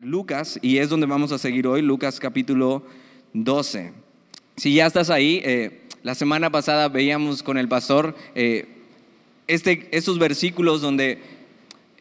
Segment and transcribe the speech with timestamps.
[0.00, 2.82] Lucas y es donde vamos a seguir hoy, Lucas capítulo
[3.34, 3.92] 12.
[4.56, 8.66] Si ya estás ahí, eh, la semana pasada veíamos con el pastor eh,
[9.46, 11.18] este, estos versículos donde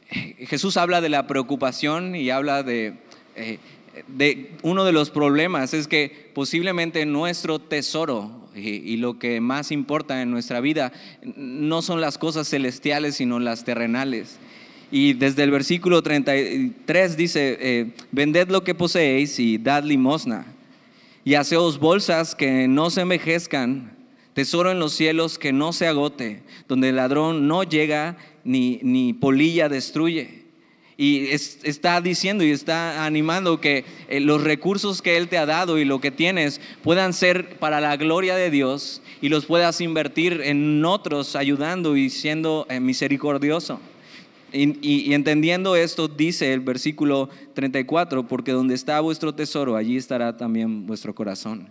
[0.08, 2.94] Jesús habla de la preocupación y habla de,
[3.36, 3.60] eh,
[4.08, 9.74] de uno de los problemas, es que posiblemente nuestro tesoro y, y lo que más
[9.74, 10.94] importa en nuestra vida
[11.36, 14.40] no son las cosas celestiales, sino las terrenales.
[14.92, 20.46] Y desde el versículo 33 dice, eh, vended lo que poseéis y dad limosna.
[21.24, 23.92] Y haceos bolsas que no se envejezcan,
[24.34, 29.14] tesoro en los cielos que no se agote, donde el ladrón no llega ni, ni
[29.14, 30.40] polilla destruye.
[30.98, 35.78] Y está diciendo y está animando que eh, los recursos que Él te ha dado
[35.78, 40.42] y lo que tienes puedan ser para la gloria de Dios y los puedas invertir
[40.44, 43.80] en otros ayudando y siendo eh, misericordioso.
[44.52, 50.88] Y, entendiendo esto, dice el versículo 34, porque donde está vuestro tesoro, allí estará también
[50.88, 51.70] vuestro corazón.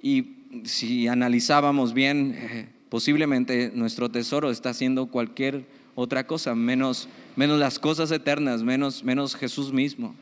[0.00, 7.58] Y si analizábamos bien, eh, posiblemente nuestro tesoro está haciendo cualquier otra cosa, menos, menos
[7.58, 10.14] las cosas eternas, menos, menos Jesús mismo.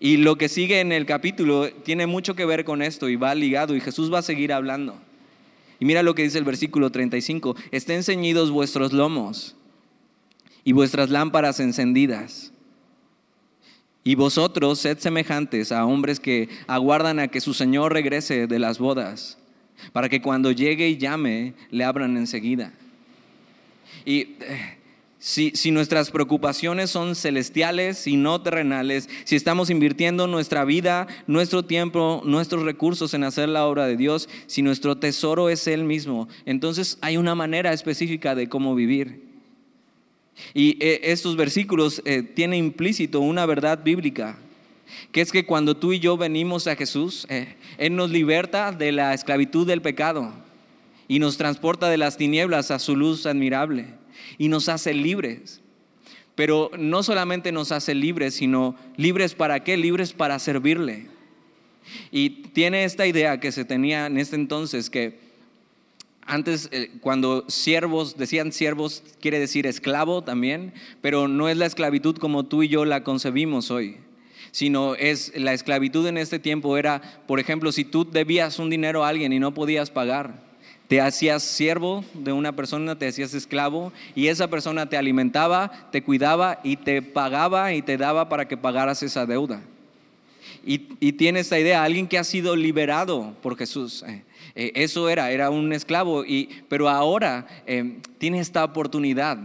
[0.00, 3.34] Y lo que sigue en el capítulo tiene mucho que ver con esto y va
[3.34, 4.98] ligado y Jesús va a seguir hablando.
[5.78, 9.54] Y mira lo que dice el versículo 35, estén ceñidos vuestros lomos
[10.68, 12.52] y vuestras lámparas encendidas.
[14.04, 18.78] Y vosotros sed semejantes a hombres que aguardan a que su Señor regrese de las
[18.78, 19.38] bodas,
[19.94, 22.74] para que cuando llegue y llame, le abran enseguida.
[24.04, 24.76] Y eh,
[25.18, 31.64] si, si, nuestras preocupaciones son celestiales y no terrenales, si estamos invirtiendo nuestra vida, nuestro
[31.64, 36.28] tiempo, nuestros recursos en hacer la obra de Dios, si nuestro tesoro es Él mismo,
[36.44, 39.27] entonces hay una manera específica de cómo vivir.
[40.54, 44.38] Y eh, estos versículos eh, tienen implícito una verdad bíblica,
[45.12, 48.92] que es que cuando tú y yo venimos a Jesús, eh, Él nos liberta de
[48.92, 50.32] la esclavitud del pecado
[51.06, 53.86] y nos transporta de las tinieblas a su luz admirable
[54.38, 55.60] y nos hace libres.
[56.34, 59.76] Pero no solamente nos hace libres, sino libres para qué?
[59.76, 61.06] Libres para servirle.
[62.12, 65.27] Y tiene esta idea que se tenía en este entonces que
[66.28, 72.16] antes, eh, cuando siervos, decían siervos, quiere decir esclavo también, pero no es la esclavitud
[72.18, 73.96] como tú y yo la concebimos hoy,
[74.52, 79.04] sino es la esclavitud en este tiempo era, por ejemplo, si tú debías un dinero
[79.04, 80.46] a alguien y no podías pagar,
[80.86, 86.02] te hacías siervo de una persona, te hacías esclavo y esa persona te alimentaba, te
[86.02, 89.62] cuidaba y te pagaba y te daba para que pagaras esa deuda.
[90.70, 94.04] Y, tiene esta idea, alguien que ha sido liberado por Jesús.
[94.06, 94.22] Eh,
[94.54, 99.38] eh, eso era, era un esclavo, y, pero ahora eh, tiene esta oportunidad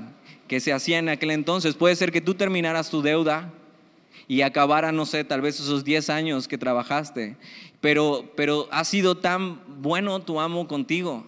[0.50, 1.76] que se hacía en aquel entonces.
[1.76, 3.54] Puede ser que tú terminaras tu deuda
[4.28, 7.38] y acabara, no sé, tal vez esos 10 años que trabajaste,
[7.80, 11.26] pero, pero ha sido tan bueno tu amo contigo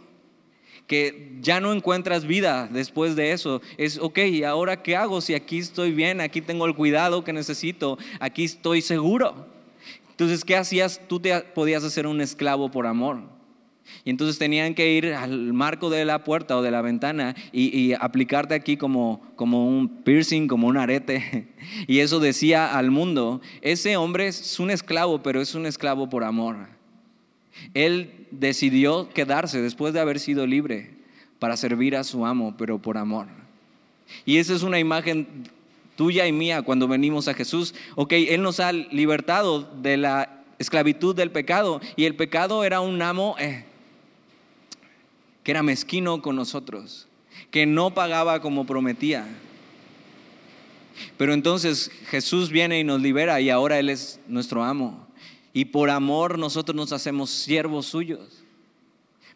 [0.87, 3.61] que ya no encuentras vida después de eso.
[3.77, 7.31] Es, ok, ¿y ahora qué hago si aquí estoy bien, aquí tengo el cuidado que
[7.31, 9.54] necesito, aquí estoy seguro?
[10.15, 11.01] Entonces, ¿qué hacías?
[11.09, 13.19] Tú te podías hacer un esclavo por amor.
[14.05, 17.91] Y entonces tenían que ir al marco de la puerta o de la ventana y,
[17.99, 21.49] aplicarte aquí como, como un piercing, como un arete.
[21.87, 26.23] Y eso decía al mundo, ese hombre es un esclavo, pero es un esclavo por
[26.23, 26.69] amor.
[27.73, 30.91] Él decidió quedarse después de haber sido libre
[31.39, 33.27] para servir a su amo, pero por amor.
[34.25, 35.49] Y esa es una imagen
[35.95, 37.73] tuya y mía cuando venimos a Jesús.
[37.95, 43.01] Ok, Él nos ha libertado de la esclavitud del pecado y el pecado era un
[43.01, 43.35] amo...
[43.39, 43.65] Eh,
[45.45, 47.07] que era mezquino con nosotros,
[47.51, 49.27] que no pagaba como prometía.
[51.17, 55.07] Pero entonces Jesús viene y nos libera y ahora Él es nuestro amo.
[55.53, 58.43] Y por amor nosotros nos hacemos siervos suyos.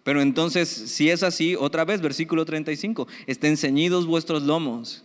[0.03, 5.03] Pero entonces, si es así, otra vez, versículo 35, estén ceñidos vuestros lomos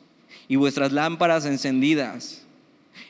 [0.48, 2.46] y vuestras lámparas encendidas.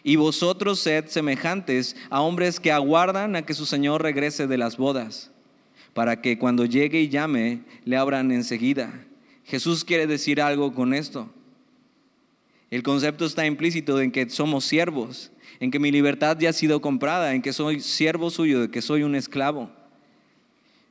[0.03, 4.77] Y vosotros sed semejantes a hombres que aguardan a que su Señor regrese de las
[4.77, 5.31] bodas
[5.95, 8.93] para que cuando llegue y llame le abran enseguida.
[9.45, 11.31] Jesús quiere decir algo con esto.
[12.71, 15.31] El concepto está implícito en que somos siervos,
[15.61, 18.83] en que mi libertad ya ha sido comprada, en que soy siervo suyo, de que
[18.83, 19.71] soy un esclavo.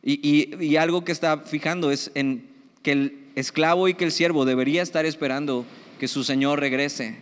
[0.02, 2.48] Y, y algo que está fijando es en
[2.82, 5.66] que el esclavo y que el siervo debería estar esperando
[6.00, 7.22] que su Señor regrese.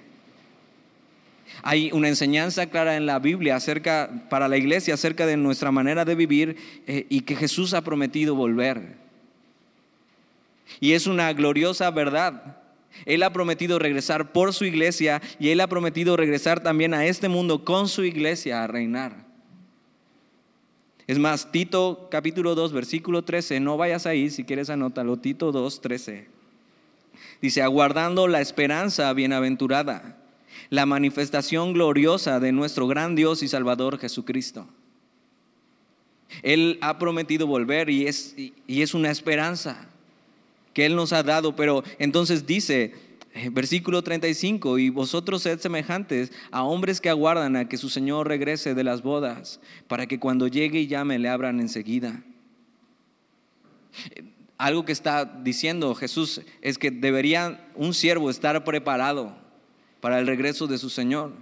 [1.63, 6.05] Hay una enseñanza clara en la Biblia acerca, para la iglesia acerca de nuestra manera
[6.05, 6.57] de vivir
[6.87, 8.95] eh, y que Jesús ha prometido volver.
[10.79, 12.57] Y es una gloriosa verdad
[13.05, 17.29] Él ha prometido regresar por su iglesia y Él ha prometido regresar también a este
[17.29, 19.25] mundo con su iglesia a reinar.
[21.07, 25.81] Es más, Tito capítulo 2, versículo 13, no vayas ahí, si quieres anótalo, Tito 2,
[25.81, 26.40] 13.
[27.41, 30.17] Dice, aguardando la esperanza bienaventurada,
[30.69, 34.67] la manifestación gloriosa de nuestro gran Dios y Salvador Jesucristo.
[36.43, 39.89] Él ha prometido volver y es, y es una esperanza
[40.73, 42.93] que Él nos ha dado, pero entonces dice,
[43.33, 48.27] eh, versículo 35, y vosotros sed semejantes a hombres que aguardan a que su Señor
[48.27, 52.23] regrese de las bodas, para que cuando llegue y llame le abran enseguida.
[54.61, 59.35] Algo que está diciendo Jesús es que debería un siervo estar preparado
[60.01, 61.33] para el regreso de su Señor.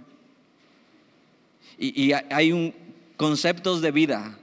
[1.76, 2.74] Y, hay un,
[3.18, 4.38] conceptos de vida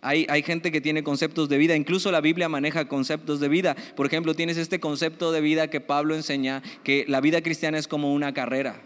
[0.00, 3.76] hay, gente que tiene conceptos de vida, incluso la Biblia maneja conceptos de vida.
[3.96, 7.88] Por ejemplo, tienes este concepto de vida que Pablo enseña, que la vida cristiana es
[7.88, 8.80] como una carrera.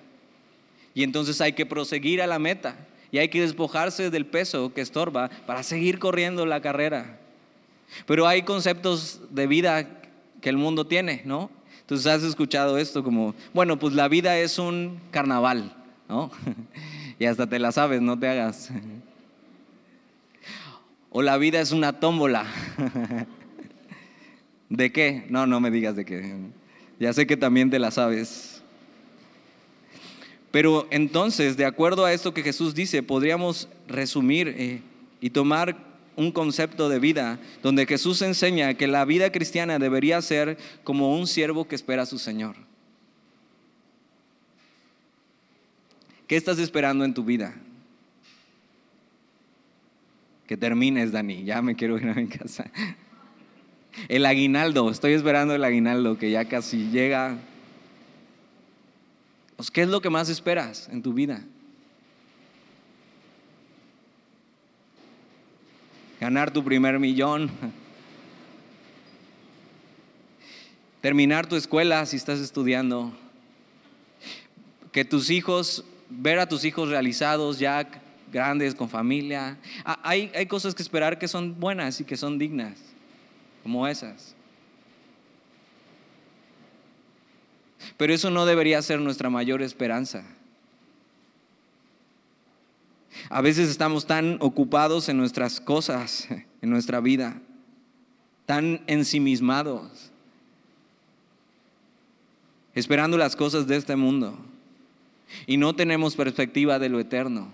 [0.94, 4.80] Y entonces hay que proseguir a la meta y hay que despojarse del peso que
[4.80, 7.20] estorba para seguir corriendo la carrera.
[8.06, 10.02] Pero hay conceptos de vida
[10.40, 11.50] que el mundo tiene, ¿no?
[11.80, 15.74] Entonces has escuchado esto como, bueno, pues la vida es un carnaval,
[16.08, 16.30] ¿no?
[17.18, 18.70] y hasta te la sabes, no te hagas.
[21.12, 22.46] O la vida es una tómbola.
[24.68, 25.26] ¿De qué?
[25.28, 26.36] No, no me digas de qué.
[27.00, 28.62] Ya sé que también te la sabes.
[30.52, 34.82] Pero entonces, de acuerdo a esto que Jesús dice, podríamos resumir eh,
[35.20, 35.89] y tomar
[36.20, 41.26] un concepto de vida donde Jesús enseña que la vida cristiana debería ser como un
[41.26, 42.56] siervo que espera a su Señor.
[46.26, 47.54] ¿Qué estás esperando en tu vida?
[50.50, 51.44] que termines, Dani.
[51.44, 52.68] Ya me quiero ir a mi casa.
[54.08, 57.38] El aguinaldo, estoy esperando el aguinaldo que ya casi llega.
[59.54, 61.44] Pues, ¿Qué es lo que más esperas en tu vida?
[66.20, 67.50] Ganar tu primer millón.
[71.00, 73.12] Terminar tu escuela si estás estudiando.
[74.92, 77.88] Que tus hijos, ver a tus hijos realizados ya
[78.30, 79.56] grandes, con familia.
[79.84, 82.78] Ah, hay, hay cosas que esperar que son buenas y que son dignas,
[83.62, 84.34] como esas.
[87.96, 90.24] Pero eso no debería ser nuestra mayor esperanza.
[93.32, 96.26] A veces estamos tan ocupados en nuestras cosas,
[96.60, 97.40] en nuestra vida,
[98.44, 100.10] tan ensimismados,
[102.74, 104.36] esperando las cosas de este mundo,
[105.46, 107.48] y no tenemos perspectiva de lo eterno.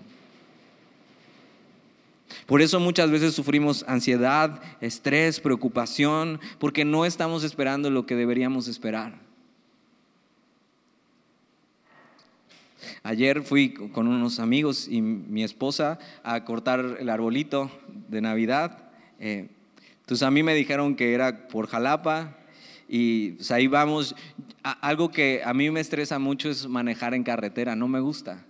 [2.46, 8.66] Por eso muchas veces sufrimos ansiedad, estrés, preocupación, porque no estamos esperando lo que deberíamos
[8.66, 9.25] esperar.
[13.02, 17.70] Ayer fui con unos amigos y mi esposa a cortar el arbolito
[18.08, 18.90] de Navidad.
[19.18, 19.48] Eh,
[20.00, 22.36] entonces a mí me dijeron que era por Jalapa
[22.88, 24.14] y pues, ahí vamos.
[24.62, 28.44] algo que a mí me estresa mucho es manejar en carretera, no me gusta.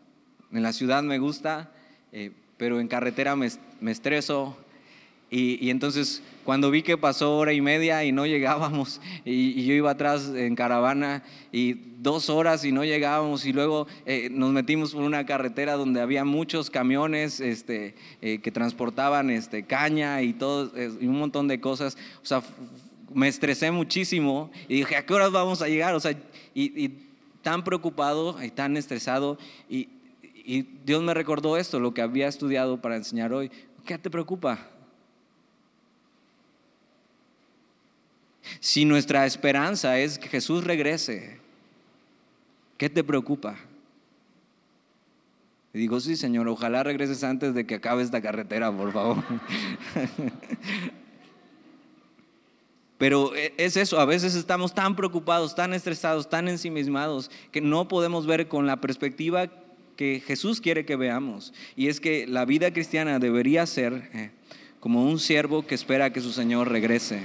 [0.53, 1.71] En la ciudad me gusta,
[2.13, 3.49] eh, pero en carretera me,
[3.81, 4.57] me estreso.
[5.29, 9.91] Y, entonces cuando vi que pasó hora y media y no llegábamos, y, yo iba
[9.91, 15.03] atrás en caravana y dos horas y no llegábamos, y luego eh, nos metimos por
[15.03, 21.07] una carretera donde había muchos camiones este, eh, que transportaban este, caña y, todo, y
[21.07, 21.97] un montón de cosas.
[22.23, 22.43] O sea,
[23.13, 25.95] me estresé muchísimo y dije, ¿a qué horas vamos a llegar?
[25.95, 26.13] O sea,
[26.55, 27.07] y, y
[27.43, 29.39] tan preocupado y tan estresado.
[29.69, 29.89] Y,
[30.23, 33.51] y Dios me recordó esto, lo que había estudiado para enseñar hoy.
[33.85, 34.76] ¿Qué te preocupa?
[38.61, 41.39] Si nuestra esperanza es que Jesús regrese,
[42.77, 43.57] ¿qué te preocupa?
[45.73, 49.23] Digo, sí, Señor, ojalá regreses antes de que acabe esta carretera, por favor.
[52.99, 57.89] Pero e, es eso, a veces estamos tan preocupados, tan estresados, tan ensimismados, que no
[57.89, 59.51] podemos ver con la perspectiva
[59.97, 61.53] que Jesús quiere que veamos.
[61.77, 64.31] Y es que la vida cristiana debería ser eh,
[64.81, 67.21] como un siervo que espera que su Señor regrese.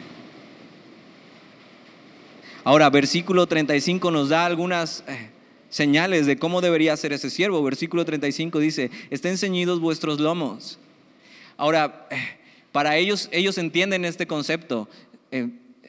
[2.64, 5.32] Ahora, versículo 35 nos da algunas eh,
[5.70, 7.64] señales de cómo debería ser ese siervo.
[7.64, 10.78] Versículo 35 dice, estén ceñidos vuestros lomos.
[11.58, 12.18] Ahora, eh,
[12.72, 14.88] para ellos, ellos entienden este concepto.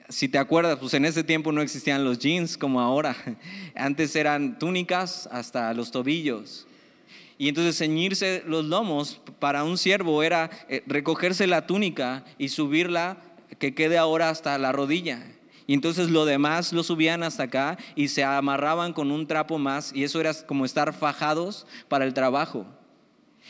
[0.09, 3.17] si te acuerdas, pues en ese tiempo no existían los jeans como ahora.
[3.75, 6.67] Antes eran túnicas hasta los tobillos.
[7.37, 13.19] Y entonces ceñirse los lomos para un siervo era eh, recogerse la túnica y subirla
[13.59, 15.23] que quede ahora hasta la rodilla.
[15.67, 19.93] Y entonces lo demás lo subían hasta acá y se amarraban con un trapo más
[19.95, 22.67] y eso era como estar fajados para el trabajo.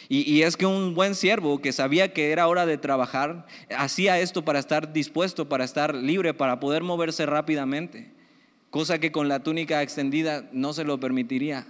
[0.09, 4.45] Y, es que un buen siervo que sabía que era hora de trabajar, hacía esto
[4.45, 8.11] para estar dispuesto, para estar libre, para poder moverse rápidamente,
[8.71, 11.67] cosa que con la túnica extendida no se lo permitiría.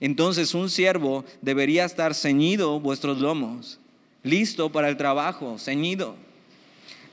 [0.00, 3.78] Entonces un siervo debería estar ceñido vuestros lomos,
[4.22, 6.16] listo para el trabajo, ceñido.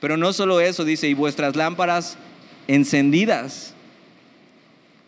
[0.00, 2.16] Pero no solo eso, dice, y vuestras lámparas
[2.66, 3.74] encendidas.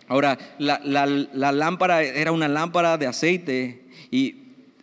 [0.08, 1.06] Ahora, la,
[1.52, 4.36] lámpara era una lámpara de aceite y,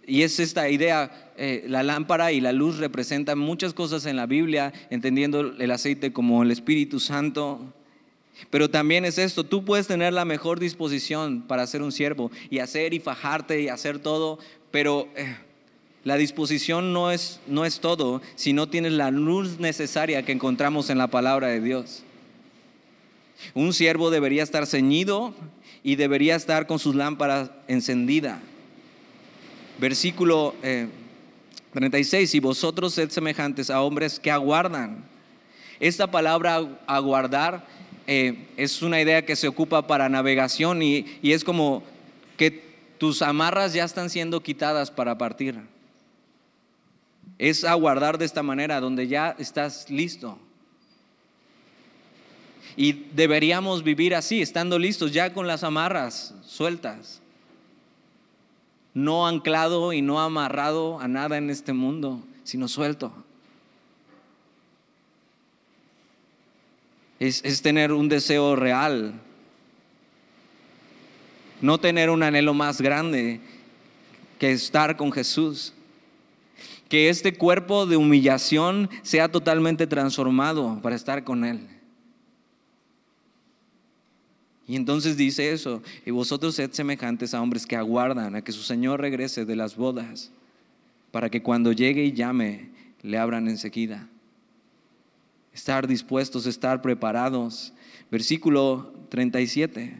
[0.07, 4.73] es esta idea, eh, la lámpara y la luz representan muchas cosas en la Biblia,
[4.89, 7.61] entendiendo el aceite como el Espíritu Santo.
[8.49, 12.57] Pero también es esto, tú puedes tener la mejor disposición para ser un siervo y
[12.57, 14.39] hacer y fajarte y hacer todo,
[14.71, 15.07] pero...
[15.15, 15.35] Eh,
[16.09, 20.89] la disposición no es, no es todo si no tienes la luz necesaria que encontramos
[20.89, 22.01] en la palabra de Dios.
[23.53, 25.35] Un siervo debería estar ceñido
[25.83, 28.39] y debería estar con sus lámparas encendidas.
[29.77, 30.55] Versículo
[31.73, 35.05] 36, eh, y vosotros sed semejantes a hombres que aguardan.
[35.79, 37.67] Esta palabra aguardar
[38.07, 41.83] eh, es una idea que se ocupa para navegación y, y es como
[42.35, 42.63] que
[42.97, 45.55] tus amarras ya están siendo quitadas para partir
[47.39, 50.37] es aguardar de esta manera, donde ya estás listo.
[52.75, 57.21] Y deberíamos vivir así, estando listos, ya con las amarras sueltas,
[58.93, 63.11] no anclado y no amarrado a nada en este mundo, sino suelto.
[67.19, 69.13] Es, es tener un deseo real,
[71.61, 73.41] no tener un anhelo más grande
[74.39, 75.73] que estar con Jesús
[76.89, 81.67] que este cuerpo de humillación sea totalmente transformado para estar con Él.
[84.67, 88.61] Y entonces dice eso, y vosotros sed semejantes a hombres que aguardan a que su
[88.61, 90.31] Señor regrese de las bodas,
[91.11, 92.69] para que cuando llegue y llame,
[93.01, 94.07] le abran enseguida.
[95.53, 97.73] Estar dispuestos, estar preparados.
[98.11, 99.97] Versículo 37.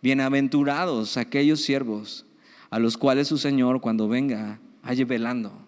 [0.00, 2.24] Bienaventurados aquellos siervos
[2.70, 5.65] a los cuales su Señor cuando venga halle velando.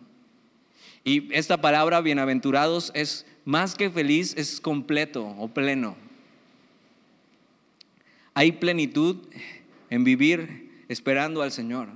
[1.04, 5.96] Y esta palabra bienaventurados es más que feliz, es completo o pleno.
[8.34, 9.16] Hay plenitud
[9.90, 11.88] en vivir esperando al Señor.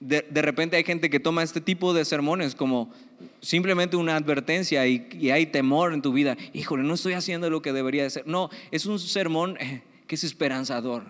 [0.00, 2.92] De, repente hay gente que toma este tipo de sermones como
[3.40, 6.36] simplemente una advertencia y, y, hay temor en tu vida.
[6.52, 8.26] Híjole, no estoy haciendo lo que debería de ser.
[8.26, 11.04] No, es un sermón eh, que es esperanzador.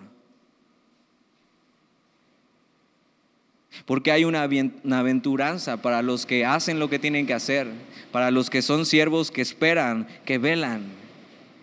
[3.85, 7.67] Porque hay una aventuranza para los que hacen lo que tienen que hacer,
[8.11, 10.83] para los que son siervos que esperan, que velan.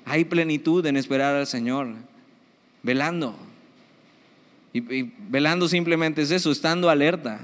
[0.04, 1.88] Hay plenitud en esperar al Señor,
[2.83, 3.37] velando.
[4.73, 7.40] Y, velando simplemente es eso, estando alerta.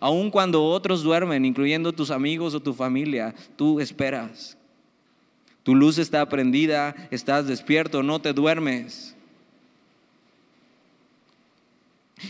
[0.00, 4.56] Aun cuando otros duermen, incluyendo tus amigos o tu familia, tú esperas.
[5.62, 9.14] Tu luz está prendida, estás despierto, no te duermes.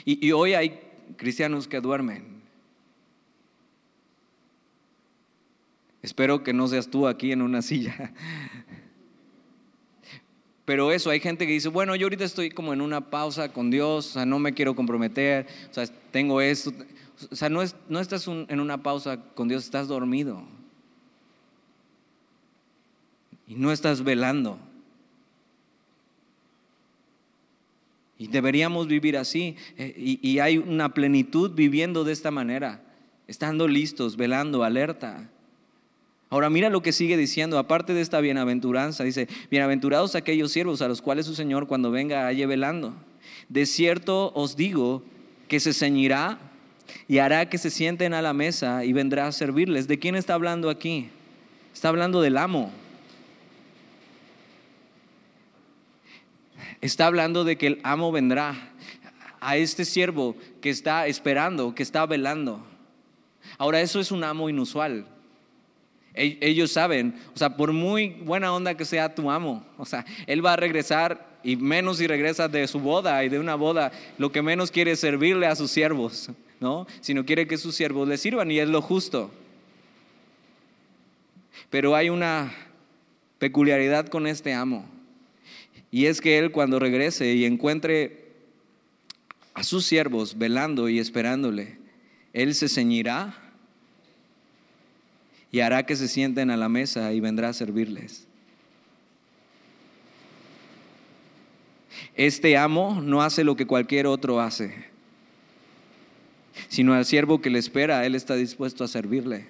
[0.05, 0.81] Y, hoy hay
[1.17, 2.43] cristianos que duermen.
[6.03, 8.13] Espero que no seas tú aquí en una silla.
[10.65, 13.71] Pero eso, hay gente que dice, bueno, yo ahorita estoy como en una pausa con
[13.71, 16.73] Dios, o sea, no me quiero comprometer, o sea, tengo esto.
[17.31, 20.43] O sea, no, es, no estás en una pausa con Dios, estás dormido.
[23.47, 24.59] Y no estás velando.
[28.29, 29.57] Deberíamos vivir así.
[29.77, 32.83] Eh, y, hay una plenitud viviendo de esta manera,
[33.27, 35.31] estando listos, velando, alerta.
[36.31, 40.89] Ahora mira lo que sigue diciendo, aparte de esta bienaventuranza, dice, bienaventurados aquellos siervos a
[40.89, 42.95] los cuales su Señor cuando venga halle velando.
[43.49, 45.03] De cierto os digo
[45.49, 46.39] que se ceñirá
[47.09, 49.87] y hará que se sienten a la mesa y vendrá a servirles.
[49.87, 51.09] ¿De quién está hablando aquí?
[51.73, 52.73] Está hablando del amo.
[56.85, 58.55] Está hablando de que el amo vendrá
[59.41, 62.63] a este siervo que está esperando, que está velando.
[63.57, 65.07] Ahora, eso es un amo inusual.
[66.13, 70.45] Ellos saben, o sea, por muy buena onda que sea tu amo, o sea, él
[70.45, 74.31] va a regresar y menos si regresa de su boda y de una boda, lo
[74.31, 76.87] que menos quiere es servirle a sus siervos, ¿no?
[77.01, 79.31] Sino quiere que sus siervos le sirvan y es lo justo.
[81.71, 82.53] Pero hay una
[83.39, 84.94] peculiaridad con este amo.
[85.95, 88.25] Y es que Él cuando regrese y encuentre
[89.55, 91.79] a sus siervos velando y esperándole,
[92.33, 93.41] Él se ceñirá
[95.53, 98.27] y hará que se sienten a la mesa y vendrá a servirles.
[102.17, 104.75] Este amo no hace lo que cualquier otro hace,
[106.67, 109.47] sino al siervo que le espera, él está dispuesto a servirle.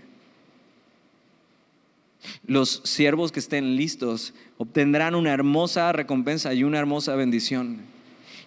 [2.47, 7.83] Los siervos que estén listos obtendrán una hermosa recompensa y una hermosa bendición.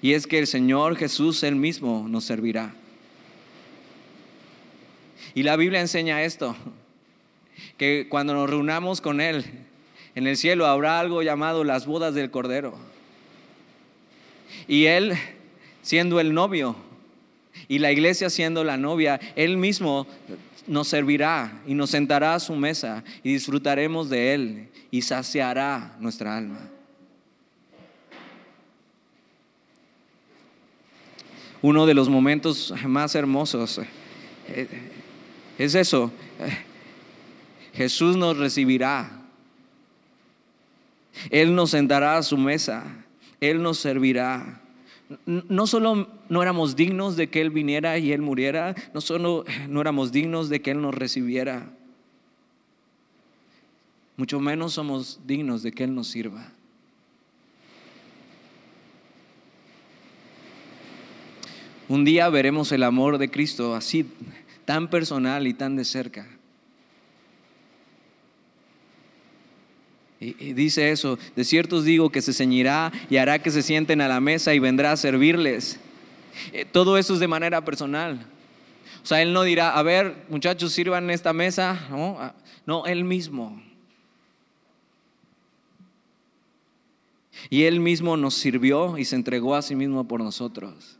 [0.01, 2.73] Y es que el Señor Jesús él mismo nos servirá.
[5.33, 6.55] Y la Biblia enseña esto
[7.77, 9.45] que cuando nos reunamos con Él,
[10.15, 12.75] en el cielo habrá algo llamado las bodas del Cordero.
[14.67, 15.13] Y Él,
[15.81, 16.75] siendo el novio,
[17.67, 20.07] y la iglesia siendo la novia, Él mismo
[20.67, 26.37] nos servirá y nos sentará a su mesa y disfrutaremos de Él y saciará nuestra
[26.37, 26.59] alma.
[31.61, 33.79] Uno de los momentos más hermosos
[34.47, 34.67] eh,
[35.57, 36.11] es eso,
[37.73, 39.11] Jesús nos recibirá.
[41.29, 42.83] Él nos sentará a su mesa.
[43.39, 44.61] Él nos servirá.
[45.25, 49.81] No solo no éramos dignos de que Él viniera y Él muriera, no solo no
[49.81, 51.69] éramos dignos de que Él nos recibiera,
[54.17, 56.51] mucho menos somos dignos de que Él nos sirva.
[61.87, 64.05] Un día veremos el amor de Cristo así,
[64.65, 66.27] tan personal y tan de cerca.
[70.19, 74.01] Y, dice eso, de cierto os digo que se ceñirá y hará que se sienten
[74.01, 75.79] a la mesa y vendrá a servirles.
[76.53, 78.25] Eh, todo eso es de manera personal.
[79.03, 81.87] O sea, Él no dirá, a ver, muchachos, sirvan esta mesa.
[81.89, 83.61] No, ah, no Él mismo.
[87.49, 90.97] Y Él mismo nos sirvió y se entregó a sí mismo por nosotros.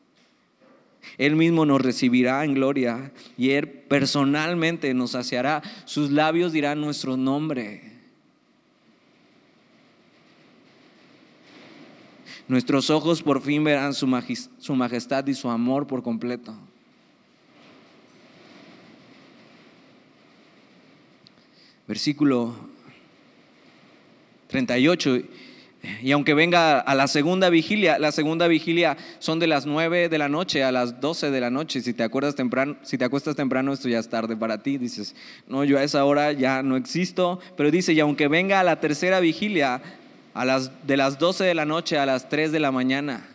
[1.17, 5.61] Él mismo nos recibirá en gloria y Él personalmente nos saciará.
[5.85, 7.96] Sus labios dirán nuestro nombre.
[12.47, 16.55] Nuestros ojos por fin verán su, majestad y su amor por completo.
[21.85, 22.55] Versículo
[24.47, 25.19] 38.
[26.01, 30.17] Y aunque venga a la segunda vigilia, la segunda vigilia son de las 9 de
[30.17, 31.81] la noche a las 12 de la noche.
[31.81, 34.77] Si te acuerdas temprano, si te acuestas temprano, esto ya es tarde para ti.
[34.77, 35.15] Dices,
[35.47, 37.41] no, yo a esa hora ya no existo.
[37.57, 39.81] Pero dice, y aunque venga a la tercera vigilia,
[40.45, 43.27] las, de las 12 de la noche a las 3 de la mañana.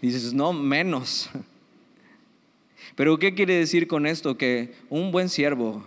[0.00, 1.30] Dices, no, menos.
[2.96, 4.36] Pero ¿qué quiere decir con esto?
[4.36, 5.84] Que un buen siervo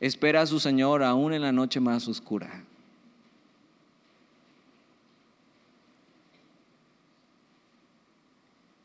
[0.00, 2.64] espera a su Señor aún en la noche más oscura.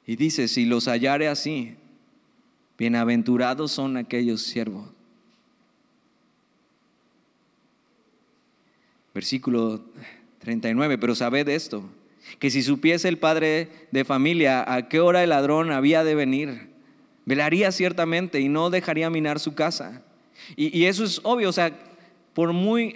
[0.05, 1.75] Y dice, si los hallare así,
[2.77, 4.89] bienaventurados son aquellos siervos.
[9.13, 9.83] Versículo
[10.39, 11.89] 39, pero sabed esto,
[12.37, 16.69] que si supiese el padre de familia a qué hora el ladrón había de venir,
[17.25, 20.03] velaría ciertamente y no dejaría minar su casa.
[20.55, 21.77] Y, eso es obvio, o sea,
[22.33, 22.95] por muy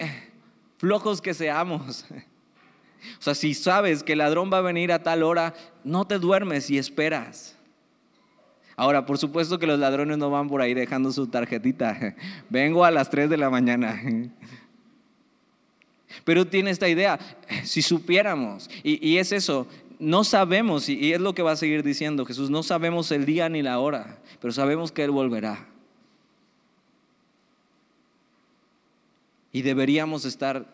[0.78, 2.06] flojos que seamos,
[3.20, 6.20] o sea, si sabes que el ladrón va a venir a tal hora, no te
[6.20, 7.58] duermes y esperas.
[8.76, 12.16] Ahora, por supuesto que los ladrones no van por ahí dejando su tarjetita.
[12.50, 14.02] Vengo a las 3 de la mañana.
[16.24, 17.20] Pero tiene esta idea,
[17.64, 19.68] si supiéramos, y, es eso,
[20.00, 23.50] no sabemos, y, es lo que va a seguir diciendo Jesús, no sabemos el día
[23.50, 25.68] ni la hora, pero sabemos que Él volverá.
[29.52, 30.66] Y deberíamos estar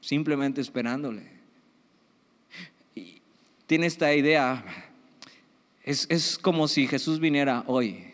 [0.00, 1.38] simplemente esperándole.
[3.66, 4.64] Tiene esta idea,
[5.84, 8.08] es, es, como si Jesús viniera hoy.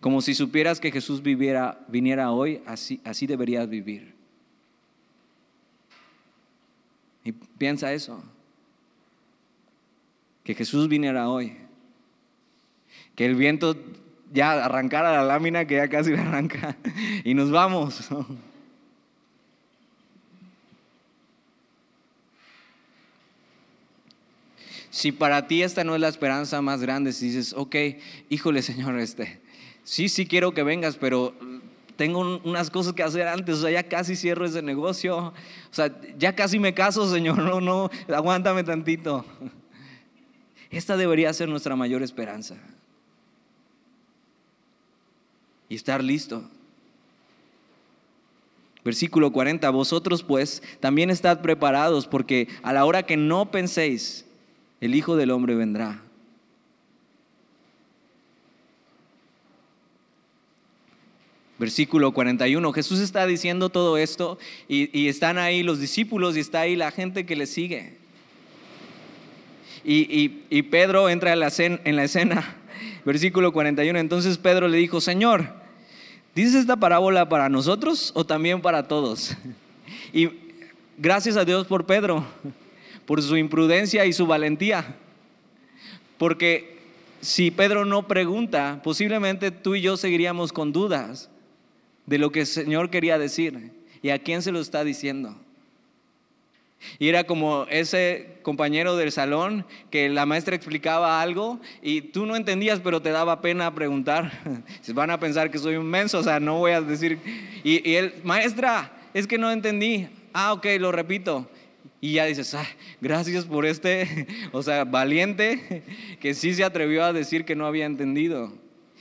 [0.00, 4.19] Como si supieras que Jesús viviera, viniera hoy, así, así deberías vivir.
[7.24, 8.22] Y piensa eso.
[10.44, 11.56] Que Jesús viniera hoy.
[13.14, 13.76] Que el viento
[14.32, 16.76] ya arrancara la lámina que ya casi arranca.
[17.24, 18.08] Y nos vamos.
[24.90, 27.76] Si para ti esta no es la esperanza más grande, si dices, ok,
[28.28, 29.40] híjole Señor, este,
[29.84, 31.34] sí, sí quiero que vengas, pero
[32.00, 35.34] tengo unas cosas que hacer antes, o sea, ya casi cierro ese negocio, o
[35.70, 39.22] sea, ya casi me caso, Señor, no, no, aguántame tantito.
[40.70, 42.56] Esta debería ser nuestra mayor esperanza.
[45.68, 46.42] Y estar listo.
[48.82, 54.24] Versículo 40, vosotros pues también estad preparados porque a la hora que no penséis,
[54.80, 56.02] el Hijo del Hombre vendrá.
[61.60, 62.72] Versículo 41.
[62.72, 67.26] Jesús está diciendo todo esto y, están ahí los discípulos y está ahí la gente
[67.26, 67.98] que le sigue.
[69.84, 72.56] Y, Pedro entra en la, en la escena.
[73.04, 73.98] Versículo 41.
[73.98, 75.52] Entonces Pedro le dijo, Señor,
[76.34, 79.36] ¿dices esta parábola para nosotros o también para todos?
[80.12, 80.30] Y
[80.96, 82.24] gracias a Dios por Pedro,
[83.04, 84.96] por su imprudencia y su valentía.
[86.16, 86.78] Porque
[87.20, 91.28] si Pedro no pregunta, posiblemente tú y yo seguiríamos con dudas
[92.10, 93.70] de lo que el Señor quería decir
[94.02, 95.36] y a quién se lo está diciendo.
[96.98, 102.34] Y era como ese compañero del salón que la maestra explicaba algo y tú no
[102.34, 104.32] entendías, pero te daba pena preguntar.
[104.92, 107.20] Van a pensar que soy un menso, o sea, no voy a decir.
[107.62, 110.08] Y, y él, maestra, es que no entendí.
[110.32, 111.48] Ah, ok, lo repito.
[112.00, 112.66] Y ya dices, ah,
[113.00, 115.84] gracias por este, o sea, valiente,
[116.18, 118.52] que sí se atrevió a decir que no había entendido.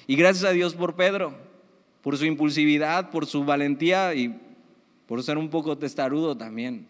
[0.05, 1.48] Y gracias a Dios por Pedro,
[2.09, 4.35] por su impulsividad, por su valentía y
[5.05, 6.87] por ser un poco testarudo también.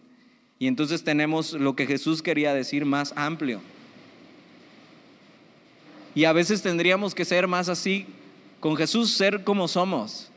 [0.58, 3.60] Y entonces tenemos lo que Jesús quería decir más amplio.
[6.14, 8.06] Y a veces tendríamos que ser más así,
[8.60, 10.30] con Jesús ser como somos,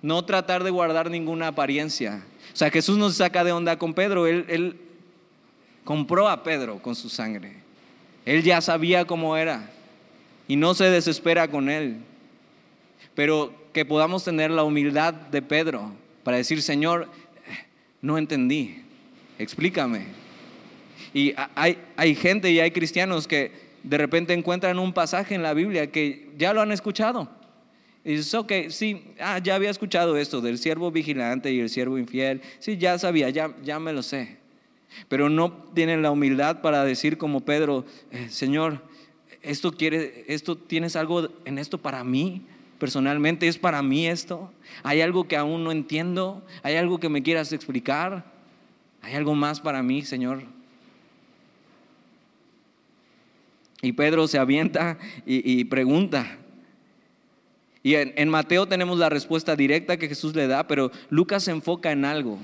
[0.00, 2.24] no tratar de guardar ninguna apariencia.
[2.50, 4.80] O sea, Jesús nos saca de onda con Pedro, él, él
[5.84, 7.56] compró a Pedro con su sangre.
[8.24, 9.68] Él ya sabía cómo era
[10.48, 11.98] y no se desespera con él.
[13.14, 17.08] Pero que podamos tener la humildad de Pedro para decir, Señor,
[18.00, 18.82] no entendí,
[19.38, 20.06] explícame.
[21.14, 25.54] Y hay, hay gente y hay cristianos que de repente encuentran un pasaje en la
[25.54, 27.28] Biblia que ya lo han escuchado.
[28.04, 31.98] Y dices, ok, sí, ah, ya había escuchado esto del siervo vigilante y el siervo
[31.98, 32.40] infiel.
[32.58, 34.38] Sí, ya sabía, ya, ya me lo sé.
[35.08, 38.82] Pero no tienen la humildad para decir como Pedro, eh, Señor,
[39.40, 42.46] esto quiere, esto tienes algo en esto para mí
[42.82, 44.52] personalmente, es para mí esto.
[44.82, 48.24] Hay algo que aún no entiendo, hay algo que me quieras explicar.
[49.02, 50.42] ¿Hay algo más para mí, Señor?
[53.82, 56.38] Y Pedro se avienta y, pregunta.
[57.84, 61.52] Y en, en, Mateo tenemos la respuesta directa que Jesús le da, pero Lucas se
[61.52, 62.36] enfoca en algo.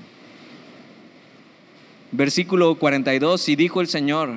[2.13, 4.35] Versículo 42, y dijo el Señor,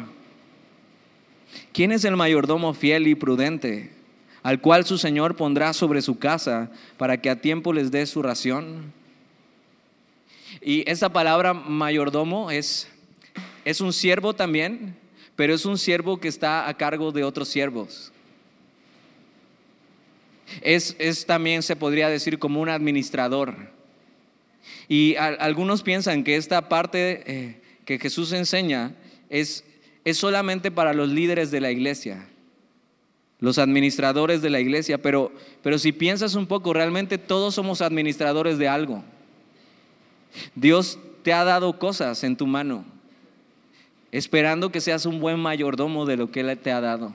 [1.73, 4.02] ¿quién es el mayordomo fiel y prudente,
[4.43, 8.23] al cual su Señor pondrá sobre su casa para que a tiempo les dé su
[8.23, 8.93] ración?
[10.61, 12.89] Y esa palabra mayordomo es,
[13.65, 14.97] es un siervo también,
[15.37, 18.13] pero es un siervo que está a cargo de otros siervos.
[20.61, 23.57] Es, es también, se podría decir, como un administrador.
[24.89, 28.95] Y algunos piensan que esta parte eh, que Jesús enseña
[29.31, 29.65] es,
[30.05, 32.29] es solamente para los líderes de la iglesia,
[33.43, 35.33] los administradores de la iglesia, pero,
[35.65, 39.03] pero si piensas un poco, realmente todos somos administradores de algo.
[40.55, 42.85] Dios te ha dado cosas en tu mano,
[44.13, 47.13] esperando que seas un buen mayordomo de lo que Él te ha dado.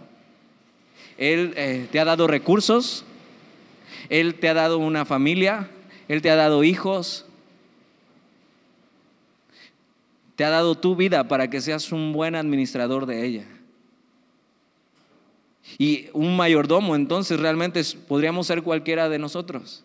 [1.18, 3.06] Él eh, te ha dado recursos,
[4.10, 5.70] Él te ha dado una familia,
[6.10, 7.26] Él te ha dado hijos,
[10.36, 13.46] te ha dado tu vida para que seas un buen administrador de ella.
[15.78, 19.84] Y un mayordomo, entonces realmente podríamos ser cualquiera de nosotros.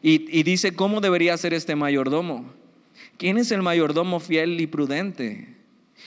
[0.00, 2.52] Y, dice cómo debería ser este mayordomo.
[3.16, 5.56] ¿Quién es el mayordomo fiel y prudente?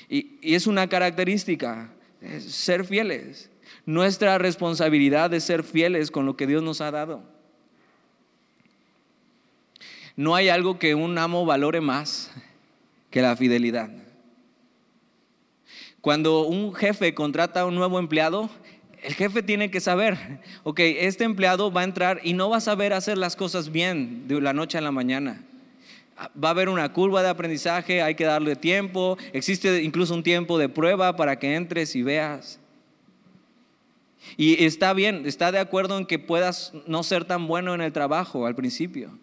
[0.10, 1.92] Y, es una característica,
[2.40, 3.50] ser fieles.
[3.86, 7.24] Nuestra responsabilidad es ser fieles con lo que Dios nos ha dado.
[10.16, 12.32] No hay algo que un amo valore más
[13.10, 14.01] que la fidelidad.
[16.02, 18.50] Cuando un jefe contrata a un nuevo empleado,
[19.04, 20.18] el jefe tiene que saber,
[20.64, 24.28] ok, este empleado va a entrar y no va a saber hacer las cosas bien
[24.28, 25.44] de la noche a la mañana.
[26.44, 30.58] Va a haber una curva de aprendizaje, hay que darle tiempo, existe incluso un tiempo
[30.58, 32.60] de prueba para que entres y veas.
[34.38, 37.94] Y está bien, está de acuerdo en que puedas no ser tan bueno en el
[37.94, 39.18] trabajo al principio.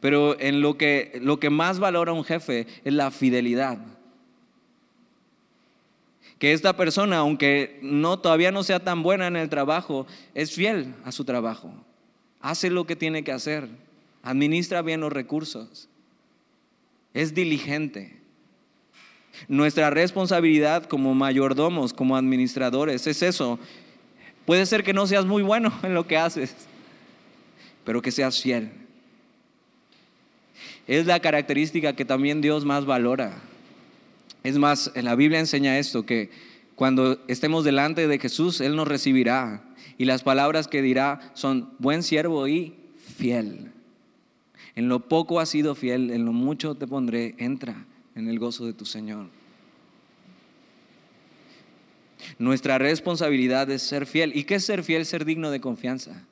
[0.00, 3.95] Pero en lo que, lo que más valora un jefe es la fidelidad
[6.38, 10.94] que esta persona, aunque no todavía no sea tan buena en el trabajo, es fiel
[11.04, 11.72] a su trabajo.
[12.40, 13.68] Hace lo que tiene que hacer.
[14.22, 15.88] Administra bien los recursos.
[17.14, 18.20] Es diligente.
[19.48, 23.58] Nuestra responsabilidad como mayordomos, como administradores, es eso.
[24.44, 26.54] Puede ser que no seas muy bueno en lo que haces,
[27.84, 28.70] pero que seas fiel.
[30.86, 33.42] Es la característica que también Dios más valora.
[34.46, 36.30] Es más, en la Biblia enseña esto, que,
[36.76, 39.64] cuando estemos delante de Jesús, Él nos recibirá.
[39.98, 42.76] Y las palabras que dirá son buen siervo y
[43.16, 43.72] fiel.
[44.76, 48.66] En lo poco has sido fiel, en lo mucho te pondré, entra en el gozo
[48.66, 49.26] de tu Señor.
[52.38, 54.30] Nuestra responsabilidad es ser fiel.
[54.36, 55.04] ¿Y qué es ser fiel?
[55.06, 56.22] Ser digno de confianza.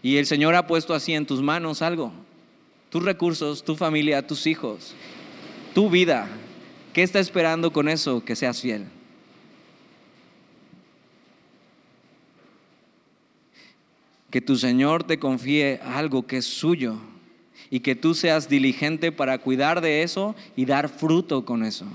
[0.00, 2.12] Y el Señor ha puesto así en tus manos algo.
[2.88, 4.94] Tus recursos, tu familia, tus hijos,
[5.74, 6.28] tu vida.
[6.92, 8.24] ¿Qué está esperando con eso?
[8.24, 8.86] Que seas fiel.
[14.30, 16.98] Que tu Señor te confíe algo que es suyo
[17.68, 21.86] y que tú seas diligente para cuidar de eso y dar fruto con eso.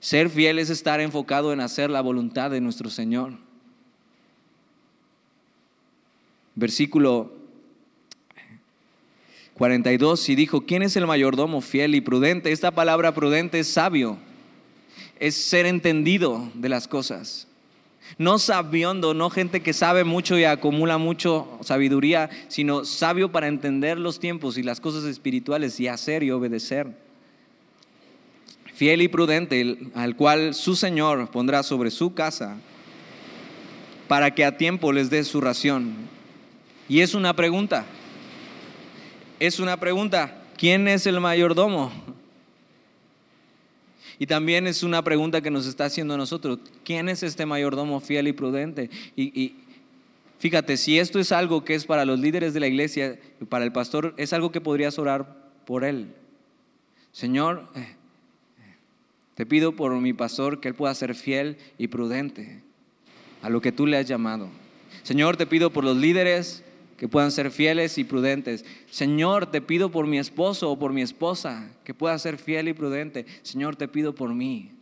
[0.00, 3.32] Ser fiel es estar enfocado en hacer la voluntad de nuestro Señor.
[6.54, 7.37] Versículo
[9.58, 12.52] 42, y dijo, ¿quién es el mayordomo fiel y prudente?
[12.52, 14.16] Esta palabra prudente es sabio,
[15.18, 17.48] es ser entendido de las cosas.
[18.16, 23.98] No sabiondo, no gente que sabe mucho y acumula mucho sabiduría, sino sabio para entender
[23.98, 26.86] los tiempos y las cosas espirituales y hacer y obedecer
[28.78, 32.58] fiel y prudente, al cual su Señor pondrá sobre su casa
[34.06, 35.94] para que a tiempo les dé su ración.
[36.88, 37.86] Y es una pregunta,
[39.40, 41.92] es una pregunta, ¿quién es el mayordomo?
[44.18, 48.26] Y también es una pregunta que nos está haciendo nosotros, ¿quién es este mayordomo fiel
[48.26, 48.90] y prudente?
[49.16, 49.54] Y,
[50.38, 53.72] fíjate, si esto es algo que es para los líderes de la iglesia, para el
[53.72, 56.14] pastor, es algo que podrías orar por él.
[57.12, 57.68] Señor,
[59.34, 62.60] te pido por mi pastor que él pueda ser fiel y prudente
[63.40, 64.48] a lo que tú le has llamado.
[65.04, 66.64] Señor, te pido por los líderes
[66.98, 68.64] que puedan ser fieles y prudentes.
[68.90, 72.72] Señor, te pido por mi esposo o por mi esposa que pueda ser fiel y
[72.74, 73.24] prudente.
[73.42, 74.72] Señor, te pido por mí.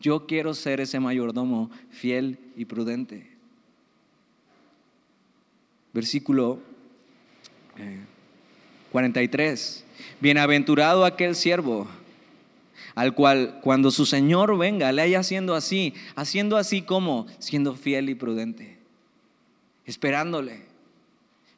[0.00, 3.30] Yo quiero ser ese mayordomo fiel y prudente.
[5.94, 6.58] Versículo
[8.90, 9.84] 43.
[9.88, 11.88] Eh, Bienaventurado aquel siervo
[12.96, 18.10] al cual cuando su Señor venga le haya haciendo así, haciendo así como siendo fiel
[18.10, 18.78] y prudente,
[19.84, 20.75] esperándole.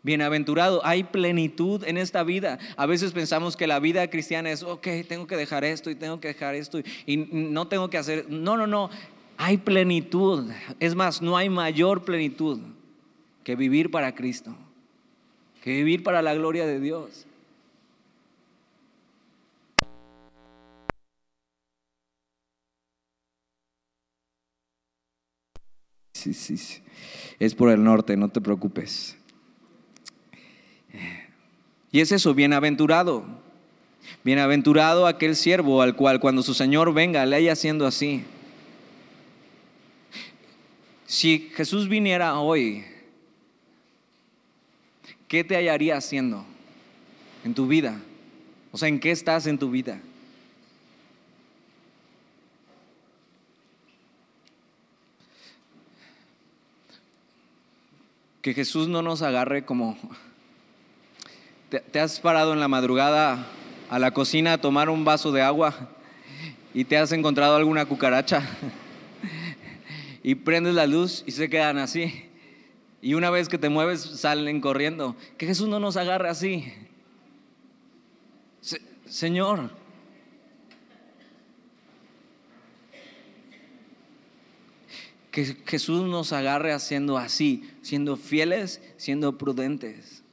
[0.08, 2.58] Bienaventurado, hay plenitud en esta vida.
[2.78, 6.18] A veces pensamos que la vida cristiana es, ok, tengo que dejar esto y tengo
[6.18, 8.88] que dejar esto y no tengo que hacer, no, no, no,
[9.36, 10.50] hay plenitud.
[10.80, 12.58] Es más, no hay mayor plenitud
[13.44, 14.56] que vivir para Cristo,
[15.62, 17.26] que vivir para la gloria de Dios.
[26.14, 26.82] Sí, sí, sí.
[27.38, 29.17] Es por el norte, no te preocupes.
[31.98, 33.24] Y es eso, bienaventurado.
[34.22, 38.22] Bienaventurado aquel siervo al cual cuando su Señor venga le haya haciendo así.
[41.06, 42.84] Si Jesús viniera hoy,
[45.26, 46.44] ¿qué te hallaría haciendo
[47.42, 48.00] en tu vida?
[48.70, 50.00] O sea, ¿en qué estás en tu vida?
[58.40, 59.98] que Jesús no nos agarre como...
[61.68, 63.46] Te, has parado en la madrugada
[63.90, 65.74] a la cocina a tomar un vaso de agua
[66.72, 68.42] y te has encontrado alguna cucaracha
[70.22, 72.24] y prendes la luz y se quedan así.
[73.02, 75.14] Y una vez que te mueves salen corriendo.
[75.36, 76.72] Que Jesús no nos agarre así.
[79.04, 79.70] señor,
[85.30, 90.24] que Jesús nos agarre haciendo así, siendo fieles, siendo prudentes,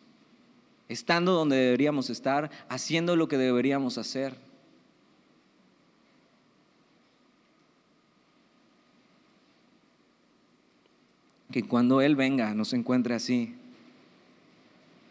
[0.89, 4.35] estando donde deberíamos estar, haciendo lo que deberíamos hacer.
[11.51, 13.55] Que cuando Él venga nos encuentre así,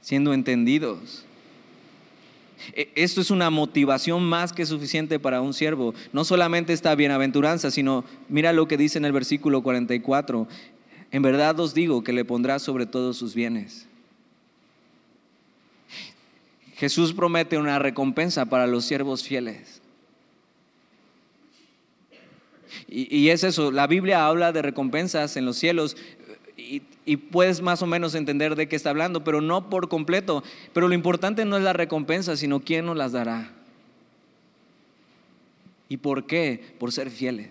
[0.01, 1.25] siendo entendidos,
[2.75, 5.95] e, esto es una motivación más que suficiente para un siervo.
[6.13, 10.47] No solamente esta bienaventuranza, sino mira lo que dice en el versículo 44.
[11.11, 13.89] En verdad os digo que le pondrá sobre todos sus bienes.
[16.85, 19.81] Jesús promete una recompensa para los siervos fieles.
[22.87, 25.97] Y, y, es eso, la Biblia habla de recompensas en los cielos,
[26.59, 30.45] y, puedes más o menos entender de qué está hablando, pero no por completo.
[30.75, 33.51] Pero lo importante no es la recompensa, sino quién nos las dará.
[35.89, 36.75] ¿Y por qué?
[36.79, 37.51] Por ser fieles.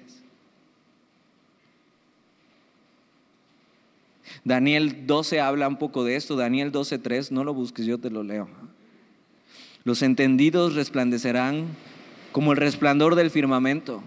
[4.44, 8.22] Daniel 12 habla un poco de esto, Daniel 12.3, no lo busques, yo te lo
[8.22, 8.63] leo.
[9.84, 11.68] Los entendidos resplandecerán
[12.32, 14.02] como el resplandor del firmamento.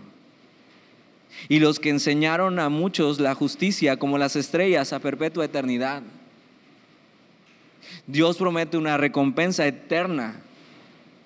[1.48, 6.02] Y los que enseñaron a muchos la justicia como las estrellas a perpetua eternidad.
[8.06, 10.40] Dios promete una recompensa eterna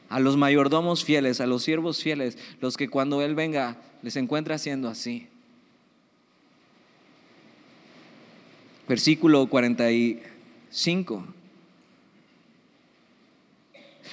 [0.08, 4.56] a los mayordomos fieles, a los siervos fieles, los que cuando Él venga les encuentra
[4.56, 5.28] haciendo así.
[8.88, 11.24] Versículo 45.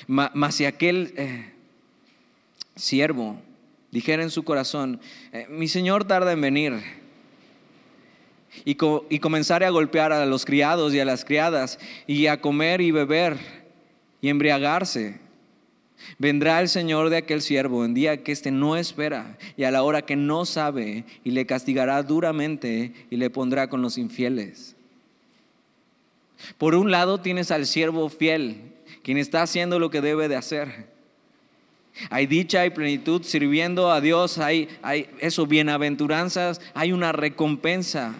[0.06, 1.54] Mas si aquel eh,
[2.76, 3.40] siervo
[3.92, 5.00] dijera en su corazón,
[5.32, 6.74] eh, mi Señor tarda en venir,
[8.66, 8.78] y,
[9.10, 12.92] y comenzare a golpear a los criados y a las criadas, y a comer y
[12.92, 13.38] beber
[14.22, 15.20] y embriagarse,
[16.20, 19.84] Vendrá el Señor de aquel siervo en día que éste no espera y a la
[19.84, 24.76] hora que no sabe y le castigará duramente y le pondrá con los infieles.
[26.58, 28.74] Por un lado tienes al siervo fiel,
[29.08, 30.86] quien está haciendo lo que debe de hacer.
[32.10, 38.14] Hay dicha y plenitud sirviendo a Dios, hay, hay eso, bienaventuranzas, hay una recompensa.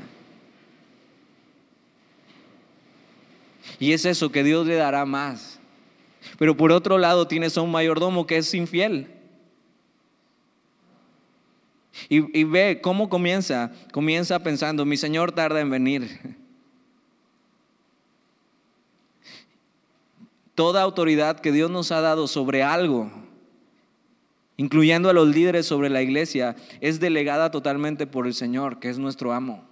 [3.82, 5.60] Y es eso que Dios le dará más.
[6.40, 9.10] Pero por otro lado tienes a un mayordomo que es infiel.
[12.08, 13.74] Y, y, ve cómo comienza.
[13.92, 16.47] Comienza pensando, mi Señor tarda en venir.
[20.58, 23.12] Toda autoridad que Dios nos ha dado sobre algo,
[24.58, 28.98] incluyendo a los líderes sobre la iglesia, es delegada totalmente por el Señor, que es
[28.98, 29.64] nuestro amo.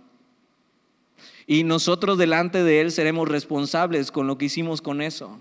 [1.48, 5.40] Y nosotros delante de Él seremos responsables con lo que hicimos con eso.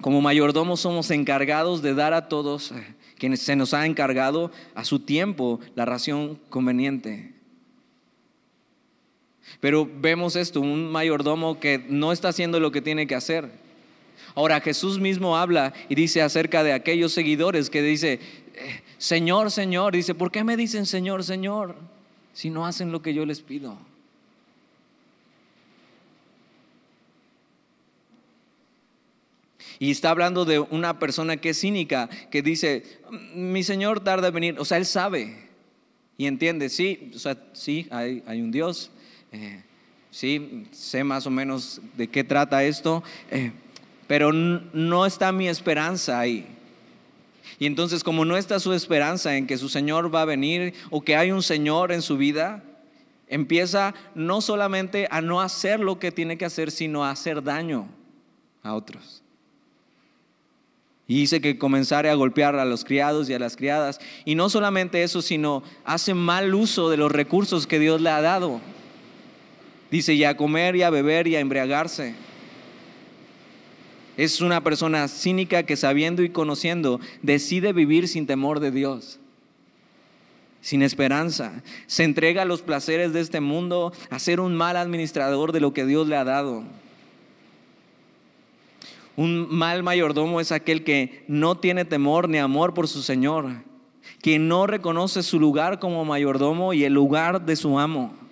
[0.00, 4.82] Como mayordomos somos encargados de dar a todos eh, quienes se nos ha encargado a
[4.84, 7.35] su tiempo la ración conveniente.
[9.60, 13.50] Pero vemos esto, un mayordomo que no está haciendo lo que tiene que hacer.
[14.34, 18.20] Ahora Jesús mismo habla y dice acerca de aquellos seguidores que dice,
[18.54, 21.76] eh, Señor, Señor, dice, ¿por qué me dicen Señor, Señor
[22.32, 23.78] si no hacen lo que yo les pido?
[29.78, 33.00] Y está hablando de una persona que es cínica, que dice,
[33.34, 34.56] mi Señor tarda en venir.
[34.58, 35.48] O sea, él sabe
[36.16, 37.12] y entiende, sí,
[37.52, 38.90] sí, hay, un Dios,
[39.32, 39.62] eh,
[40.10, 43.52] sí, sé más o menos de qué trata esto, eh,
[44.06, 46.46] pero no está mi esperanza ahí.
[47.58, 51.02] Y entonces como no está su esperanza en que su Señor va a venir o
[51.02, 52.62] que hay un Señor en su vida,
[53.28, 57.88] empieza no solamente a no hacer lo que tiene que hacer, sino a hacer daño
[58.62, 59.22] a otros.
[61.08, 64.00] Y dice que comenzaré a golpear a los criados y a las criadas.
[64.24, 68.20] Y no solamente eso, sino hace mal uso de los recursos que Dios le ha
[68.20, 68.60] dado.
[69.90, 72.14] Dice, y a comer y a beber y a embriagarse.
[74.16, 79.20] Es una persona cínica que sabiendo y conociendo decide vivir sin temor de Dios,
[80.62, 81.62] sin esperanza.
[81.86, 85.74] Se entrega a los placeres de este mundo, a ser un mal administrador de lo
[85.74, 86.64] que Dios le ha dado.
[89.16, 93.48] Un mal mayordomo es aquel que no tiene temor ni amor por su Señor,
[94.22, 98.25] que no reconoce su lugar como mayordomo y el lugar de su amo.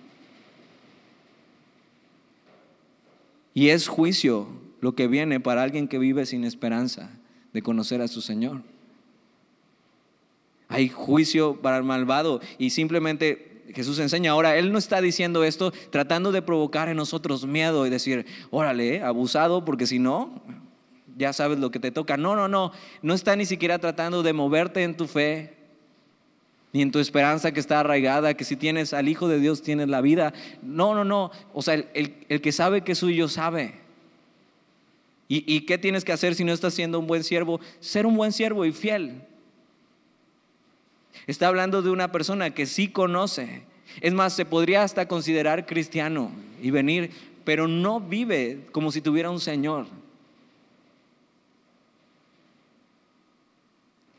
[3.55, 4.49] Y es juicio
[4.81, 7.09] lo que viene para alguien que vive sin esperanza
[7.53, 8.61] de conocer a su Señor.
[10.67, 15.71] Hay juicio para el malvado y simplemente Jesús enseña ahora, Él no está diciendo esto
[15.89, 20.41] tratando de provocar en nosotros miedo y decir, órale, abusado, porque si no,
[21.17, 22.17] ya sabes lo que te toca.
[22.17, 22.71] No, no, no.
[23.01, 25.54] No está ni siquiera tratando de moverte en tu fe,
[26.75, 29.87] ni en tu esperanza que está arraigada, que si tienes al Hijo de Dios tienes
[29.87, 30.33] la vida.
[30.61, 31.31] No, no, no.
[31.53, 33.75] O sea, el, que sabe que es suyo sabe.
[35.29, 37.61] ¿Y, ¿Y qué tienes que hacer si no estás siendo un buen siervo?
[37.79, 39.21] Ser un buen siervo y fiel.
[41.27, 43.63] Está hablando de una persona que sí conoce.
[44.01, 46.29] Es más, se podría hasta considerar cristiano
[46.61, 47.09] y venir,
[47.45, 49.85] pero no vive como si tuviera un Señor.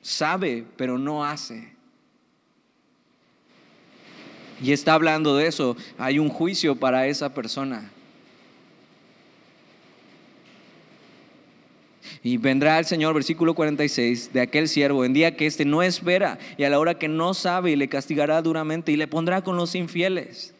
[0.01, 1.76] sabe, pero no hace.
[4.63, 5.77] Y está hablando de eso.
[5.99, 7.91] Hay un juicio para esa persona.
[12.23, 16.39] Y vendrá el Señor, versículo 46, de aquel siervo, en día que éste no espera
[16.57, 19.57] y a la hora que no sabe y le castigará duramente y le pondrá con
[19.57, 20.53] los infieles.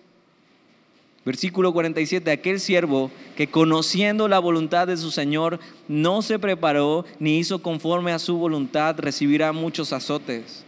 [1.25, 5.59] Versículo 47, aquel siervo que conociendo la voluntad de su Señor
[5.89, 10.65] no se preparó ni hizo conforme a su voluntad, recibirá muchos azotes.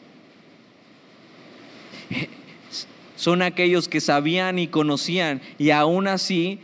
[3.19, 6.61] Son aquellos que sabían y conocían y aún así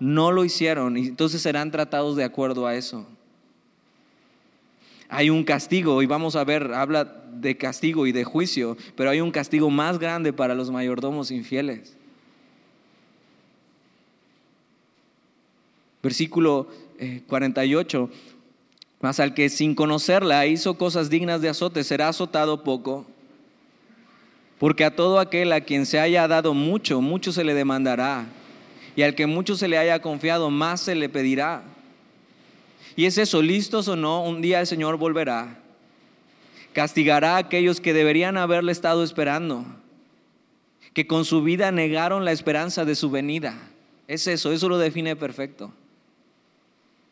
[0.00, 3.06] no lo hicieron y entonces serán tratados de acuerdo a eso.
[5.08, 9.20] hay un castigo y vamos a ver, habla de castigo y de juicio, pero hay
[9.20, 11.96] un castigo más grande para los mayordomos infieles.
[16.02, 16.66] Versículo
[17.28, 18.16] 48, eh,
[19.00, 23.06] mas al que sin conocerla hizo cosas dignas de azote, será azotado poco.
[24.60, 28.26] Porque a todo aquel a quien se haya dado mucho, mucho se le demandará.
[28.94, 31.62] Y al que mucho se le haya confiado, más se le pedirá.
[32.94, 35.56] Y es eso, listos o no, un día el Señor volverá.
[36.74, 39.64] Castigará a aquellos que deberían haberle estado esperando,
[40.92, 43.54] que con su vida negaron la esperanza de su venida.
[44.08, 45.72] Es eso, eso lo define perfecto.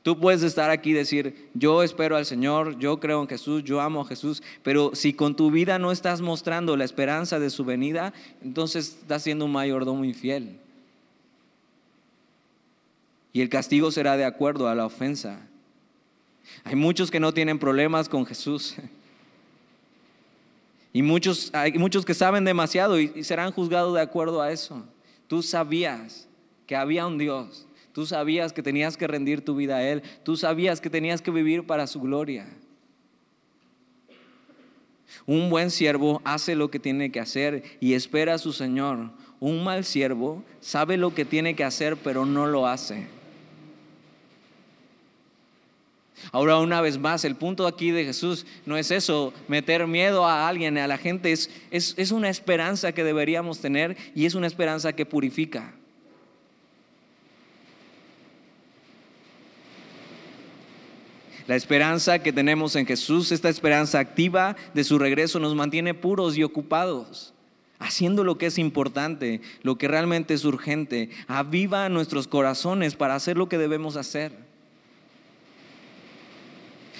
[0.08, 3.78] Tú puedes estar aquí y decir, yo espero al Señor, yo creo en Jesús, yo
[3.78, 7.62] amo a Jesús, pero si con tu vida no estás mostrando la esperanza de su
[7.62, 10.58] venida, entonces estás siendo un mayordomo infiel.
[13.34, 15.46] Y el castigo será de acuerdo a la ofensa.
[16.64, 18.76] Hay muchos que no tienen problemas con Jesús.
[20.90, 24.86] Y muchos, hay muchos que saben demasiado y, y serán juzgados de acuerdo a eso.
[25.26, 26.26] Tú sabías
[26.66, 27.67] que había un Dios.
[27.98, 30.04] Tú sabías que tenías que rendir tu vida a Él.
[30.22, 32.46] Tú sabías que tenías que vivir para su gloria.
[35.26, 39.10] Un buen siervo hace lo que tiene que hacer y espera a su Señor.
[39.40, 43.08] Un mal siervo sabe lo que tiene que hacer pero no lo hace.
[46.30, 50.46] Ahora una vez más, el punto aquí de Jesús no es eso, meter miedo a
[50.46, 54.92] alguien, a la gente, es, es, una esperanza que deberíamos tener y es una esperanza
[54.92, 55.74] que purifica.
[61.48, 66.36] La esperanza que tenemos en Jesús, esta esperanza activa de su regreso, nos mantiene puros
[66.36, 67.34] y ocupados,
[67.80, 71.10] haciendo lo que es importante, lo que realmente es urgente.
[71.26, 74.46] Aviva nuestros corazones para hacer lo que debemos hacer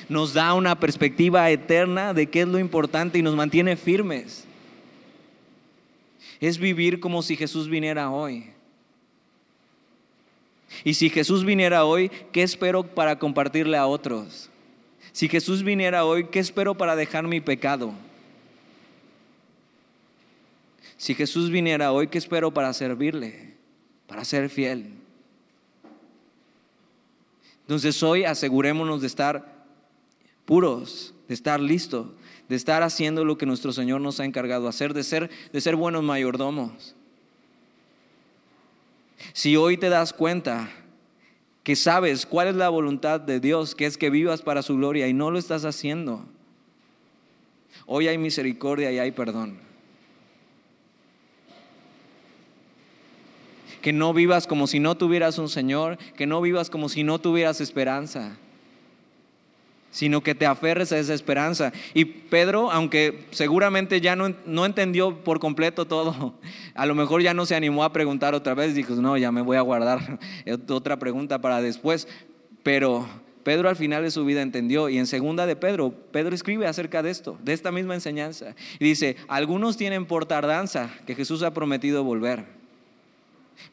[0.09, 4.45] nos da una perspectiva eterna de qué es lo importante y nos mantiene firmes.
[6.41, 8.47] Es vivir como si Jesús viniera hoy.
[10.85, 14.51] Y si Jesús viniera hoy, ¿qué espero para compartirle a otros?
[15.13, 17.93] Si Jesús viniera hoy, ¿qué espero para dejar mi pecado?
[20.97, 23.55] Si Jesús viniera hoy, ¿qué espero para servirle?
[24.07, 24.93] Para ser fiel.
[27.63, 29.67] Entonces hoy asegurémonos de estar
[30.45, 32.09] puros, de estar listos,
[32.49, 35.77] de estar haciendo lo que nuestro Señor nos ha encargado hacer, de ser, de ser
[35.77, 36.97] buenos mayordomos.
[39.33, 40.71] Si hoy te das cuenta
[41.63, 45.09] que sabes cuál es la voluntad de Dios, que es que vivas para su gloria
[45.09, 46.25] y no lo estás haciendo,
[47.87, 49.59] hoy hay misericordia y hay perdón.
[53.83, 57.21] Que no vivas como si no tuvieras un Señor, que no vivas como si no
[57.21, 58.37] tuvieras esperanza
[59.99, 61.73] sino que te aferres a esa esperanza.
[61.93, 66.35] Y Pedro, aunque seguramente ya no, no, entendió por completo todo,
[66.77, 69.43] a lo mejor ya no se animó a preguntar otra vez, dijo, no, ya me
[69.43, 70.21] voy a guardar
[70.69, 72.07] otra pregunta para después,
[72.63, 73.09] pero
[73.43, 77.03] Pedro al final de su vida entendió y en segunda de Pedro, Pedro escribe acerca
[77.03, 81.53] de esto, de esta misma enseñanza, y dice, algunos tienen por tardanza que Jesús ha
[81.53, 82.58] prometido volver.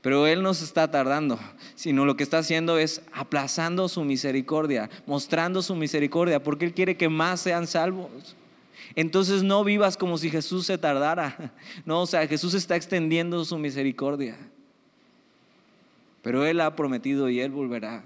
[0.01, 1.39] Pero Él no se está tardando,
[1.75, 6.95] sino lo que está haciendo es aplazando su misericordia, mostrando su misericordia, porque Él quiere
[6.97, 8.35] que más sean salvos.
[8.95, 11.53] Entonces no vivas como si Jesús se tardara.
[11.85, 14.37] No, o sea, Jesús está extendiendo su misericordia.
[16.21, 18.03] Pero Él ha prometido y Él volverá.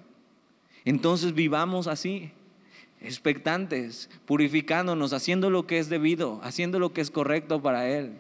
[0.86, 2.32] Entonces vivamos así,
[3.01, 8.13] expectantes, purificándonos, haciendo lo que es debido, haciendo lo que es correcto para Él,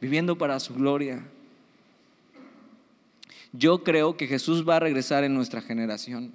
[0.00, 1.24] viviendo para su gloria.
[3.56, 6.32] Yo creo que Jesús va a regresar en nuestra generación.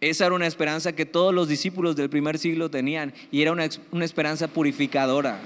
[0.00, 3.64] Esa era una esperanza que todos los discípulos del primer siglo tenían y era una,
[4.04, 5.40] esperanza purificadora.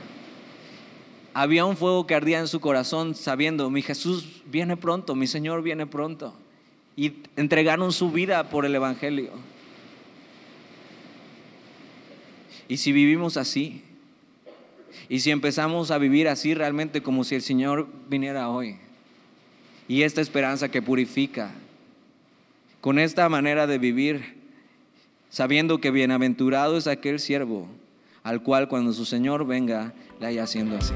[1.33, 5.63] Había un fuego que ardía en su corazón sabiendo, mi Jesús viene pronto, mi Señor
[5.63, 6.35] viene pronto.
[6.95, 9.31] Y entregaron su vida por el Evangelio.
[12.69, 13.83] Y si vivimos así,
[15.09, 18.77] y si empezamos a vivir así realmente como si el Señor viniera hoy,
[19.89, 21.51] y esta esperanza que purifica.
[22.81, 24.43] Con esta manera de vivir,
[25.31, 27.69] sabiendo que bienaventurado es aquel siervo
[28.25, 30.95] al cual cuando su Señor venga le haya haciendo así.